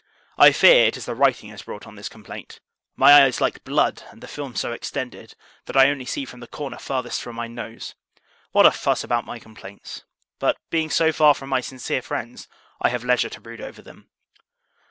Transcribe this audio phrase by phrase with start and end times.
[0.35, 2.59] I fear, it is the writing has brought on this complaint.
[2.95, 5.35] My eye is like blood; and the film so extended,
[5.65, 7.93] that I only see from the corner farthest from my nose.
[8.51, 10.03] What a fuss about my complaints!
[10.39, 12.47] But, being so far from my sincere friends,
[12.81, 14.09] I have leisure to brood over them.